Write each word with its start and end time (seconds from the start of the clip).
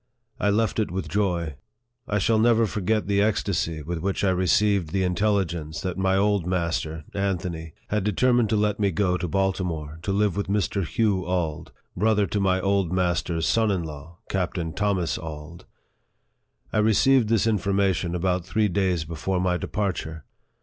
I 0.39 0.49
left 0.49 0.79
it 0.79 0.89
with 0.89 1.07
joy. 1.09 1.57
I 2.07 2.17
shall 2.17 2.39
never 2.39 2.65
forget 2.65 3.05
the 3.05 3.21
ecstasy 3.21 3.83
with 3.83 3.99
which 3.99 4.23
I 4.23 4.31
re 4.31 4.47
ceived 4.47 4.89
the 4.89 5.03
intelligence 5.03 5.79
that 5.81 5.95
my 5.95 6.17
old 6.17 6.47
master 6.47 7.03
(Anthony) 7.13 7.75
had 7.89 8.03
determined 8.03 8.49
to 8.49 8.55
let 8.55 8.79
me 8.79 8.89
go 8.89 9.15
to 9.15 9.27
Baltimore, 9.27 9.99
to 10.01 10.11
live 10.11 10.35
with 10.35 10.47
Mr. 10.47 10.87
Hugh 10.87 11.23
Auld, 11.23 11.71
brother 11.95 12.25
to 12.25 12.39
my 12.39 12.59
old 12.59 12.91
master's 12.91 13.45
son 13.47 13.69
in 13.69 13.83
law, 13.83 14.17
Captain 14.27 14.73
Thomas 14.73 15.19
Auld. 15.19 15.67
I 16.73 16.79
received 16.79 17.29
this 17.29 17.45
information 17.45 18.15
about 18.15 18.43
three 18.43 18.69
days 18.69 19.05
before 19.05 19.39
my 19.39 19.55
departure. 19.55 20.25